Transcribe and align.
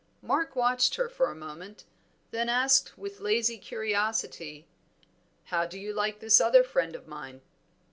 Mark 0.23 0.55
watched 0.55 0.95
her 0.95 1.07
for 1.07 1.29
a 1.29 1.35
moment, 1.35 1.85
then 2.31 2.49
asked 2.49 2.97
with 2.97 3.19
lazy 3.19 3.59
curiosity 3.59 4.65
"How 5.43 5.67
do 5.67 5.79
you 5.79 5.93
like 5.93 6.19
this 6.21 6.41
other 6.41 6.63
friend 6.63 6.95
of 6.95 7.07
mine?" 7.07 7.41